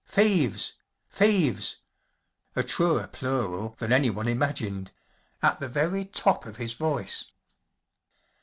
thieves 0.07 0.73
l 0.73 0.81
thieves 1.19 1.77
"‚ÄĒa 2.55 2.67
truer 2.67 3.05
plural 3.13 3.75
than 3.77 3.91
any¬ 3.91 4.09
one 4.11 4.27
imagined‚ÄĒat 4.27 5.59
the 5.59 5.67
very 5.67 6.05
top 6.05 6.47
of 6.47 6.57
his 6.57 6.73
voice. 6.73 7.25